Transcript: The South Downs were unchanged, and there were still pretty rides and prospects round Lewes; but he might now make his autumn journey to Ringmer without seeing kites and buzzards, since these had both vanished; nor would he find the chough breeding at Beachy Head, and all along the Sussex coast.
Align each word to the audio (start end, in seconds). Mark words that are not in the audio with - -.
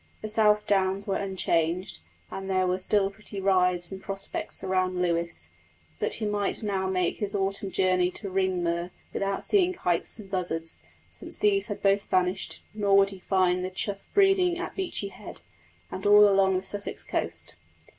The 0.23 0.29
South 0.29 0.65
Downs 0.65 1.05
were 1.05 1.17
unchanged, 1.17 1.99
and 2.31 2.49
there 2.49 2.65
were 2.65 2.79
still 2.79 3.11
pretty 3.11 3.39
rides 3.39 3.91
and 3.91 4.01
prospects 4.01 4.63
round 4.63 4.99
Lewes; 4.99 5.49
but 5.99 6.15
he 6.15 6.25
might 6.25 6.63
now 6.63 6.87
make 6.89 7.17
his 7.17 7.35
autumn 7.35 7.69
journey 7.69 8.09
to 8.13 8.27
Ringmer 8.31 8.89
without 9.13 9.43
seeing 9.43 9.73
kites 9.73 10.17
and 10.17 10.27
buzzards, 10.31 10.79
since 11.11 11.37
these 11.37 11.67
had 11.67 11.83
both 11.83 12.09
vanished; 12.09 12.63
nor 12.73 12.97
would 12.97 13.11
he 13.11 13.19
find 13.19 13.63
the 13.63 13.69
chough 13.69 14.03
breeding 14.15 14.57
at 14.57 14.75
Beachy 14.75 15.09
Head, 15.09 15.41
and 15.91 16.03
all 16.07 16.27
along 16.27 16.57
the 16.57 16.63
Sussex 16.63 17.03
coast. 17.03 17.57